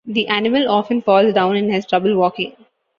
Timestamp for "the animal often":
0.07-1.03